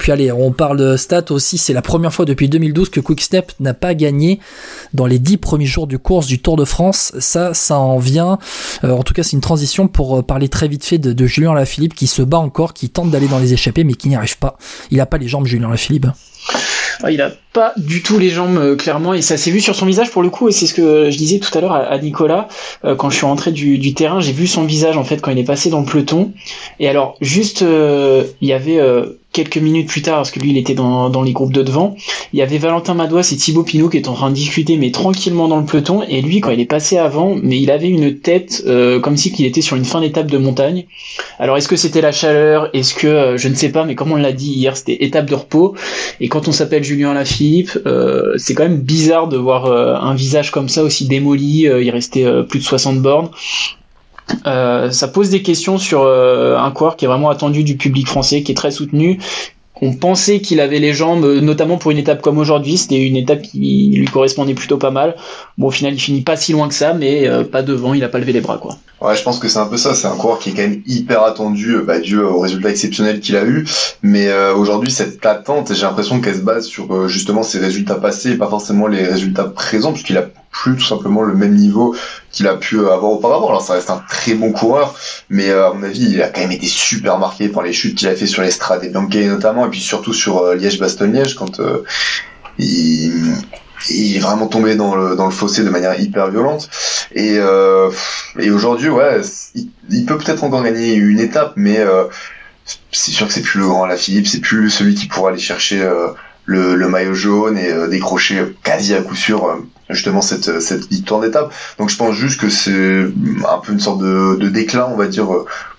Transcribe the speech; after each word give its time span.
Puis 0.00 0.12
allez, 0.12 0.32
on 0.32 0.50
parle 0.50 0.78
de 0.78 0.96
stats 0.96 1.30
aussi, 1.30 1.58
c'est 1.58 1.74
la 1.74 1.82
première 1.82 2.10
fois 2.10 2.24
depuis 2.24 2.48
2012 2.48 2.88
que 2.88 3.00
Quickstep 3.00 3.52
n'a 3.60 3.74
pas 3.74 3.92
gagné 3.92 4.40
dans 4.94 5.04
les 5.04 5.18
dix 5.18 5.36
premiers 5.36 5.66
jours 5.66 5.86
du 5.86 5.98
course 5.98 6.26
du 6.26 6.38
Tour 6.38 6.56
de 6.56 6.64
France. 6.64 7.12
Ça, 7.18 7.52
ça 7.52 7.78
en 7.78 7.98
vient. 7.98 8.38
Euh, 8.82 8.92
en 8.92 9.02
tout 9.02 9.12
cas, 9.12 9.22
c'est 9.22 9.32
une 9.32 9.42
transition 9.42 9.88
pour 9.88 10.16
euh, 10.16 10.22
parler 10.22 10.48
très 10.48 10.68
vite 10.68 10.86
fait 10.86 10.96
de, 10.96 11.26
Julien 11.26 11.52
Lafilippe 11.52 11.94
qui 11.94 12.06
se 12.06 12.22
bat 12.22 12.38
encore, 12.38 12.72
qui 12.72 12.88
tente 12.88 13.10
d'aller 13.10 13.28
dans 13.28 13.38
les 13.38 13.52
échappées, 13.52 13.84
mais 13.84 13.92
qui 13.92 14.08
n'y 14.08 14.16
arrive 14.16 14.38
pas. 14.38 14.56
Il 14.90 15.02
a 15.02 15.06
pas 15.06 15.18
les 15.18 15.28
jambes, 15.28 15.44
Julien 15.44 15.68
Lafilippe. 15.68 16.06
Ah, 17.02 17.10
il 17.10 17.20
a 17.20 17.32
pas 17.52 17.74
du 17.76 18.02
tout 18.02 18.18
les 18.18 18.30
jambes 18.30 18.56
euh, 18.56 18.76
clairement 18.76 19.12
et 19.12 19.20
ça 19.20 19.36
s'est 19.36 19.50
vu 19.50 19.60
sur 19.60 19.74
son 19.74 19.84
visage 19.84 20.10
pour 20.10 20.22
le 20.22 20.30
coup 20.30 20.48
et 20.48 20.52
c'est 20.52 20.66
ce 20.66 20.72
que 20.72 21.10
je 21.10 21.18
disais 21.18 21.40
tout 21.40 21.56
à 21.56 21.60
l'heure 21.60 21.72
à, 21.72 21.98
Nicolas 21.98 22.48
quand 22.98 23.08
je 23.10 23.16
suis 23.16 23.26
rentré 23.26 23.52
du, 23.52 23.94
terrain 23.94 24.20
j'ai 24.20 24.32
vu 24.32 24.46
son 24.46 24.64
visage 24.64 24.98
en 24.98 25.04
fait 25.04 25.18
quand 25.22 25.30
il 25.30 25.38
est 25.38 25.44
passé 25.44 25.70
dans 25.70 25.80
le 25.80 25.86
peloton 25.86 26.32
et 26.78 26.88
alors 26.88 27.16
juste 27.22 27.62
il 27.62 28.48
y 28.48 28.52
avait 28.52 28.80
quelques 29.32 29.58
minutes 29.58 29.88
plus 29.88 30.02
tard, 30.02 30.16
parce 30.16 30.30
que 30.30 30.40
lui 30.40 30.50
il 30.50 30.56
était 30.56 30.74
dans, 30.74 31.08
dans 31.08 31.22
les 31.22 31.32
groupes 31.32 31.52
de 31.52 31.62
devant, 31.62 31.96
il 32.32 32.38
y 32.38 32.42
avait 32.42 32.58
Valentin 32.58 32.94
Madouas 32.94 33.30
et 33.32 33.36
Thibaut 33.36 33.62
Pinot 33.62 33.88
qui 33.88 33.98
étaient 33.98 34.08
en 34.08 34.14
train 34.14 34.30
de 34.30 34.34
discuter 34.34 34.76
mais 34.76 34.90
tranquillement 34.90 35.48
dans 35.48 35.58
le 35.58 35.64
peloton, 35.64 36.02
et 36.02 36.20
lui 36.20 36.40
quand 36.40 36.50
il 36.50 36.60
est 36.60 36.66
passé 36.66 36.98
avant, 36.98 37.36
mais 37.40 37.60
il 37.60 37.70
avait 37.70 37.88
une 37.88 38.18
tête 38.18 38.64
euh, 38.66 38.98
comme 39.00 39.16
si 39.16 39.30
qu'il 39.30 39.46
était 39.46 39.60
sur 39.60 39.76
une 39.76 39.84
fin 39.84 40.00
d'étape 40.00 40.30
de 40.30 40.38
montagne. 40.38 40.86
Alors 41.38 41.56
est-ce 41.56 41.68
que 41.68 41.76
c'était 41.76 42.00
la 42.00 42.12
chaleur, 42.12 42.70
est-ce 42.72 42.94
que 42.94 43.06
euh, 43.06 43.36
je 43.36 43.48
ne 43.48 43.54
sais 43.54 43.70
pas, 43.70 43.84
mais 43.84 43.94
comme 43.94 44.12
on 44.12 44.16
l'a 44.16 44.32
dit 44.32 44.52
hier, 44.52 44.76
c'était 44.76 45.04
étape 45.04 45.26
de 45.26 45.34
repos, 45.34 45.74
et 46.20 46.28
quand 46.28 46.48
on 46.48 46.52
s'appelle 46.52 46.82
Julien 46.82 47.14
Lafilippe, 47.14 47.78
euh, 47.86 48.34
c'est 48.36 48.54
quand 48.54 48.64
même 48.64 48.80
bizarre 48.80 49.28
de 49.28 49.36
voir 49.36 49.66
un 49.70 50.14
visage 50.14 50.50
comme 50.50 50.68
ça 50.68 50.82
aussi 50.82 51.06
démoli, 51.06 51.62
il 51.62 51.90
restait 51.90 52.26
plus 52.48 52.58
de 52.58 52.64
60 52.64 53.00
bornes. 53.00 53.30
Euh, 54.46 54.90
ça 54.90 55.08
pose 55.08 55.30
des 55.30 55.42
questions 55.42 55.78
sur 55.78 56.02
euh, 56.02 56.58
un 56.58 56.70
coureur 56.70 56.96
qui 56.96 57.04
est 57.04 57.08
vraiment 57.08 57.30
attendu 57.30 57.64
du 57.64 57.76
public 57.76 58.06
français, 58.06 58.42
qui 58.42 58.52
est 58.52 58.54
très 58.54 58.70
soutenu. 58.70 59.18
On 59.82 59.94
pensait 59.94 60.40
qu'il 60.40 60.60
avait 60.60 60.78
les 60.78 60.92
jambes, 60.92 61.24
notamment 61.24 61.78
pour 61.78 61.90
une 61.90 61.96
étape 61.96 62.20
comme 62.20 62.36
aujourd'hui. 62.36 62.76
C'était 62.76 63.00
une 63.00 63.16
étape 63.16 63.40
qui 63.40 63.92
lui 63.94 64.06
correspondait 64.06 64.52
plutôt 64.52 64.76
pas 64.76 64.90
mal. 64.90 65.16
Bon, 65.56 65.68
au 65.68 65.70
final, 65.70 65.94
il 65.94 65.98
finit 65.98 66.20
pas 66.20 66.36
si 66.36 66.52
loin 66.52 66.68
que 66.68 66.74
ça, 66.74 66.92
mais 66.92 67.26
euh, 67.26 67.44
pas 67.44 67.62
devant. 67.62 67.94
Il 67.94 68.04
a 68.04 68.10
pas 68.10 68.18
levé 68.18 68.32
les 68.32 68.42
bras, 68.42 68.58
quoi. 68.58 68.76
Ouais, 69.00 69.16
je 69.16 69.22
pense 69.22 69.38
que 69.38 69.48
c'est 69.48 69.58
un 69.58 69.66
peu 69.66 69.78
ça. 69.78 69.94
C'est 69.94 70.06
un 70.06 70.16
coureur 70.16 70.38
qui 70.38 70.50
est 70.50 70.52
quand 70.52 70.68
même 70.68 70.82
hyper 70.86 71.22
attendu, 71.22 71.78
bah, 71.86 71.98
dû 71.98 72.20
au 72.20 72.40
résultat 72.40 72.68
exceptionnel 72.68 73.20
qu'il 73.20 73.36
a 73.36 73.46
eu. 73.46 73.66
Mais 74.02 74.30
aujourd'hui, 74.54 74.92
cette 74.92 75.24
attente, 75.24 75.72
j'ai 75.72 75.82
l'impression 75.82 76.20
qu'elle 76.20 76.36
se 76.36 76.42
base 76.42 76.66
sur 76.66 77.08
justement 77.08 77.42
ses 77.42 77.58
résultats 77.58 77.94
passés 77.94 78.32
et 78.32 78.36
pas 78.36 78.48
forcément 78.48 78.86
les 78.86 79.06
résultats 79.06 79.44
présents, 79.44 79.92
puisqu'il 79.92 80.18
a 80.18 80.28
plus 80.50 80.76
tout 80.76 80.84
simplement 80.84 81.22
le 81.22 81.34
même 81.34 81.54
niveau 81.54 81.94
qu'il 82.30 82.46
a 82.46 82.56
pu 82.56 82.78
avoir 82.80 83.04
auparavant. 83.04 83.48
Alors 83.48 83.62
ça 83.62 83.74
reste 83.74 83.90
un 83.90 84.02
très 84.08 84.34
bon 84.34 84.52
coureur, 84.52 84.94
mais 85.28 85.48
euh, 85.48 85.68
à 85.68 85.72
mon 85.72 85.82
avis, 85.82 86.10
il 86.10 86.22
a 86.22 86.28
quand 86.28 86.40
même 86.40 86.52
été 86.52 86.66
super 86.66 87.18
marqué 87.18 87.48
par 87.48 87.62
les 87.62 87.72
chutes 87.72 87.96
qu'il 87.96 88.08
a 88.08 88.14
fait 88.14 88.26
sur 88.26 88.42
l'estrade 88.42 88.84
et 88.84 88.88
Bianche 88.88 89.14
notamment, 89.14 89.66
et 89.66 89.70
puis 89.70 89.80
surtout 89.80 90.12
sur 90.12 90.38
euh, 90.38 90.54
Liège-Bastogne-Liège 90.56 91.34
quand 91.34 91.60
euh, 91.60 91.84
il, 92.58 93.34
il, 93.90 94.16
est 94.16 94.20
vraiment 94.20 94.48
tombé 94.48 94.74
dans 94.74 94.94
le, 94.94 95.16
dans 95.16 95.26
le 95.26 95.30
fossé 95.30 95.62
de 95.62 95.70
manière 95.70 95.98
hyper 95.98 96.30
violente. 96.30 96.68
Et, 97.14 97.38
et 98.38 98.50
aujourd'hui, 98.50 98.88
ouais, 98.88 99.20
il, 99.90 100.04
peut 100.04 100.18
peut-être 100.18 100.44
encore 100.44 100.62
gagner 100.62 100.94
une 100.94 101.18
étape, 101.18 101.54
mais 101.56 101.78
c'est 102.92 103.10
sûr 103.10 103.26
que 103.26 103.32
c'est 103.32 103.40
plus 103.40 103.58
le 103.58 103.66
grand 103.66 103.84
à 103.84 103.88
la 103.88 103.96
Philippe, 103.96 104.28
c'est 104.28 104.40
plus 104.40 104.68
celui 104.70 104.94
qui 104.94 105.06
pourra 105.06 105.30
aller 105.30 105.38
chercher 105.38 105.82
le, 106.50 106.74
le, 106.74 106.88
maillot 106.88 107.14
jaune 107.14 107.56
et 107.56 107.72
décrocher 107.88 108.42
quasi 108.62 108.94
à 108.94 109.02
coup 109.02 109.14
sûr 109.14 109.62
justement 109.88 110.20
cette, 110.20 110.60
cette 110.60 110.88
victoire 110.88 111.20
d'étape. 111.20 111.52
Donc 111.78 111.90
je 111.90 111.96
pense 111.96 112.14
juste 112.14 112.40
que 112.40 112.48
c'est 112.48 113.04
un 113.48 113.58
peu 113.62 113.72
une 113.72 113.80
sorte 113.80 114.00
de, 114.00 114.36
de, 114.36 114.48
déclin, 114.48 114.88
on 114.92 114.96
va 114.96 115.06
dire, 115.06 115.28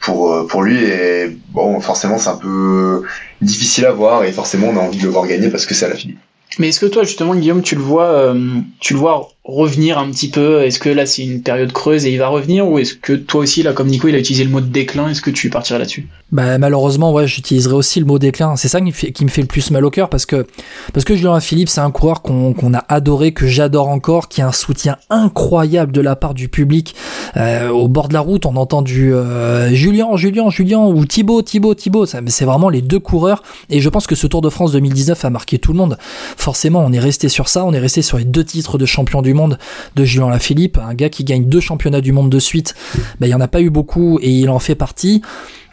pour, 0.00 0.46
pour 0.46 0.62
lui. 0.62 0.82
Et 0.82 1.38
bon, 1.50 1.80
forcément, 1.80 2.18
c'est 2.18 2.30
un 2.30 2.36
peu 2.36 3.02
difficile 3.40 3.86
à 3.86 3.92
voir 3.92 4.24
et 4.24 4.32
forcément, 4.32 4.68
on 4.68 4.76
a 4.76 4.80
envie 4.80 4.98
de 4.98 5.04
le 5.04 5.10
voir 5.10 5.26
gagner 5.26 5.48
parce 5.48 5.66
que 5.66 5.74
c'est 5.74 5.86
à 5.86 5.90
la 5.90 5.96
fin. 5.96 6.10
Mais 6.58 6.68
est-ce 6.68 6.80
que 6.80 6.86
toi, 6.86 7.04
justement, 7.04 7.34
Guillaume, 7.34 7.62
tu 7.62 7.74
le 7.74 7.82
vois, 7.82 8.08
euh, 8.08 8.60
tu 8.80 8.94
le 8.94 8.98
vois 8.98 9.28
revenir 9.48 9.98
un 9.98 10.10
petit 10.10 10.28
peu 10.28 10.62
Est-ce 10.62 10.78
que 10.78 10.90
là, 10.90 11.06
c'est 11.06 11.24
une 11.24 11.42
période 11.42 11.72
creuse 11.72 12.06
et 12.06 12.12
il 12.12 12.18
va 12.18 12.28
revenir, 12.28 12.68
ou 12.68 12.78
est-ce 12.78 12.94
que 12.94 13.14
toi 13.14 13.40
aussi, 13.40 13.62
là, 13.62 13.72
comme 13.72 13.88
Nico, 13.88 14.06
il 14.06 14.14
a 14.14 14.18
utilisé 14.18 14.44
le 14.44 14.50
mot 14.50 14.60
de 14.60 14.66
déclin, 14.66 15.08
est-ce 15.08 15.22
que 15.22 15.30
tu 15.30 15.48
partirais 15.48 15.78
là-dessus? 15.78 16.06
Bah 16.30 16.58
malheureusement, 16.58 17.10
ouais, 17.14 17.26
j'utiliserai 17.26 17.74
aussi 17.74 18.00
le 18.00 18.04
mot 18.04 18.18
déclin. 18.18 18.54
C'est 18.56 18.68
ça 18.68 18.80
qui 18.82 19.24
me, 19.24 19.30
fait, 19.30 19.40
le 19.40 19.46
plus 19.46 19.70
mal 19.70 19.82
au 19.86 19.90
cœur 19.90 20.10
parce 20.10 20.26
que 20.26 20.46
parce 20.92 21.06
que 21.06 21.16
Julien 21.16 21.40
Philippe, 21.40 21.70
c'est 21.70 21.80
un 21.80 21.90
coureur 21.90 22.20
qu'on 22.20 22.52
qu'on 22.52 22.74
a 22.74 22.84
adoré, 22.90 23.32
que 23.32 23.46
j'adore 23.46 23.88
encore, 23.88 24.28
qui 24.28 24.42
a 24.42 24.48
un 24.48 24.52
soutien 24.52 24.98
incroyable 25.08 25.90
de 25.90 26.02
la 26.02 26.16
part 26.16 26.34
du 26.34 26.50
public. 26.50 26.94
Euh, 27.38 27.70
au 27.70 27.88
bord 27.88 28.08
de 28.08 28.12
la 28.12 28.20
route, 28.20 28.44
on 28.44 28.56
entend 28.56 28.82
du 28.82 29.14
euh, 29.14 29.72
Julien, 29.72 30.16
Julien, 30.16 30.50
Julien 30.50 30.80
ou 30.80 31.06
Thibaut, 31.06 31.40
Thibaut, 31.40 31.74
Thibaut. 31.74 32.04
C'est 32.04 32.44
vraiment 32.44 32.68
les 32.68 32.82
deux 32.82 33.00
coureurs. 33.00 33.42
Et 33.70 33.80
je 33.80 33.88
pense 33.88 34.06
que 34.06 34.14
ce 34.14 34.26
Tour 34.26 34.42
de 34.42 34.50
France 34.50 34.72
2019 34.72 35.24
a 35.24 35.30
marqué 35.30 35.58
tout 35.58 35.72
le 35.72 35.78
monde 35.78 35.96
forcément, 36.36 36.84
on 36.84 36.92
est 36.92 36.98
resté 36.98 37.30
sur 37.30 37.48
ça, 37.48 37.64
on 37.64 37.72
est 37.72 37.78
resté 37.78 38.02
sur 38.02 38.18
les 38.18 38.24
deux 38.24 38.44
titres 38.44 38.76
de 38.76 38.84
champion 38.84 39.22
du 39.22 39.32
monde 39.32 39.37
de 39.46 40.04
Julien 40.04 40.28
Lafilippe, 40.30 40.78
un 40.78 40.94
gars 40.94 41.08
qui 41.08 41.24
gagne 41.24 41.44
deux 41.44 41.60
championnats 41.60 42.00
du 42.00 42.12
monde 42.12 42.30
de 42.30 42.38
suite. 42.40 42.74
Ben, 43.20 43.28
il 43.28 43.30
y 43.30 43.34
en 43.34 43.40
a 43.40 43.48
pas 43.48 43.60
eu 43.60 43.70
beaucoup 43.70 44.18
et 44.20 44.30
il 44.30 44.50
en 44.50 44.58
fait 44.58 44.74
partie. 44.74 45.22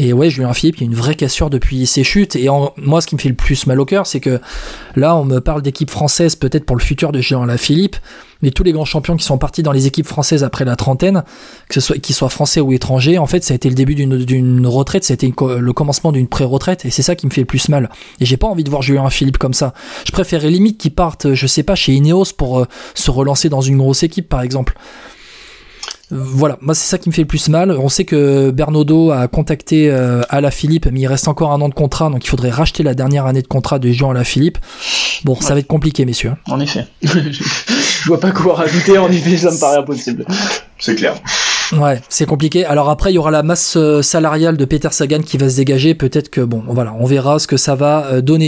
Et 0.00 0.12
ouais, 0.12 0.30
Julien 0.30 0.52
Philippe, 0.52 0.76
il 0.76 0.80
y 0.82 0.84
a 0.84 0.86
une 0.86 0.94
vraie 0.94 1.16
cassure 1.16 1.50
depuis 1.50 1.84
ses 1.84 2.04
chutes. 2.04 2.36
Et 2.36 2.46
moi, 2.76 3.00
ce 3.00 3.08
qui 3.08 3.16
me 3.16 3.20
fait 3.20 3.28
le 3.28 3.34
plus 3.34 3.66
mal 3.66 3.80
au 3.80 3.84
cœur, 3.84 4.06
c'est 4.06 4.20
que 4.20 4.40
là, 4.94 5.16
on 5.16 5.24
me 5.24 5.40
parle 5.40 5.60
d'équipe 5.60 5.90
française, 5.90 6.36
peut-être 6.36 6.64
pour 6.64 6.76
le 6.76 6.80
futur 6.80 7.10
de 7.10 7.20
Julien 7.20 7.56
Philippe, 7.56 7.96
mais 8.40 8.52
tous 8.52 8.62
les 8.62 8.70
grands 8.70 8.84
champions 8.84 9.16
qui 9.16 9.24
sont 9.24 9.38
partis 9.38 9.64
dans 9.64 9.72
les 9.72 9.88
équipes 9.88 10.06
françaises 10.06 10.44
après 10.44 10.64
la 10.64 10.76
trentaine, 10.76 11.24
que 11.68 11.74
ce 11.74 11.80
soit 11.80 11.98
qu'ils 11.98 12.14
soient 12.14 12.28
français 12.28 12.60
ou 12.60 12.72
étrangers, 12.72 13.18
en 13.18 13.26
fait, 13.26 13.42
ça 13.42 13.54
a 13.54 13.56
été 13.56 13.68
le 13.68 13.74
début 13.74 13.96
d'une 13.96 14.66
retraite, 14.68 15.02
ça 15.02 15.14
a 15.14 15.16
été 15.16 15.32
le 15.36 15.72
commencement 15.72 16.12
d'une 16.12 16.28
pré-retraite, 16.28 16.84
et 16.84 16.90
c'est 16.90 17.02
ça 17.02 17.16
qui 17.16 17.26
me 17.26 17.32
fait 17.32 17.40
le 17.40 17.48
plus 17.48 17.68
mal. 17.68 17.90
Et 18.20 18.24
j'ai 18.24 18.36
pas 18.36 18.46
envie 18.46 18.62
de 18.62 18.70
voir 18.70 18.82
Julien 18.82 19.10
Philippe 19.10 19.38
comme 19.38 19.54
ça. 19.54 19.74
Je 20.06 20.12
préférerais 20.12 20.50
limite 20.50 20.78
qu'il 20.78 20.94
parte, 20.94 21.34
je 21.34 21.46
sais 21.48 21.64
pas, 21.64 21.74
chez 21.74 21.94
Ineos 21.94 22.26
pour 22.36 22.60
euh, 22.60 22.66
se 22.94 23.10
relancer 23.10 23.48
dans 23.48 23.62
une 23.62 23.78
grosse 23.78 24.04
équipe, 24.04 24.28
par 24.28 24.42
exemple 24.42 24.76
voilà, 26.10 26.56
moi 26.62 26.74
c'est 26.74 26.88
ça 26.88 26.96
qui 26.96 27.08
me 27.08 27.14
fait 27.14 27.22
le 27.22 27.28
plus 27.28 27.48
mal. 27.48 27.70
On 27.70 27.88
sait 27.88 28.04
que 28.04 28.50
Bernardo 28.50 29.10
a 29.10 29.28
contacté 29.28 29.90
euh, 29.90 30.22
Ala 30.30 30.50
Philippe, 30.50 30.88
mais 30.90 31.00
il 31.00 31.06
reste 31.06 31.28
encore 31.28 31.52
un 31.52 31.60
an 31.60 31.68
de 31.68 31.74
contrat, 31.74 32.08
donc 32.08 32.24
il 32.24 32.28
faudrait 32.28 32.50
racheter 32.50 32.82
la 32.82 32.94
dernière 32.94 33.26
année 33.26 33.42
de 33.42 33.46
contrat 33.46 33.78
de 33.78 33.90
Jean 33.90 34.10
Ala 34.10 34.24
Philippe. 34.24 34.58
Bon, 35.24 35.34
ça 35.34 35.52
va 35.52 35.60
être 35.60 35.66
compliqué, 35.66 36.06
messieurs. 36.06 36.32
En 36.46 36.60
effet. 36.60 36.86
Je 37.02 38.06
vois 38.06 38.20
pas 38.20 38.30
quoi 38.30 38.54
rajouter, 38.54 38.96
en 38.96 39.10
effet, 39.10 39.36
ça 39.36 39.50
me 39.50 39.60
paraît 39.60 39.78
impossible. 39.78 40.24
C'est 40.78 40.94
clair. 40.94 41.14
Ouais, 41.72 42.00
c'est 42.08 42.24
compliqué. 42.24 42.64
Alors 42.64 42.88
après, 42.88 43.12
il 43.12 43.16
y 43.16 43.18
aura 43.18 43.30
la 43.30 43.42
masse 43.42 43.76
euh, 43.76 44.00
salariale 44.00 44.56
de 44.56 44.64
Peter 44.64 44.88
Sagan 44.90 45.20
qui 45.20 45.36
va 45.36 45.50
se 45.50 45.56
dégager. 45.56 45.94
Peut-être 45.94 46.30
que 46.30 46.40
bon, 46.40 46.62
voilà, 46.66 46.94
on 46.98 47.04
verra 47.04 47.38
ce 47.38 47.46
que 47.46 47.56
ça 47.56 47.74
va 47.74 48.06
euh, 48.06 48.20
donner. 48.22 48.46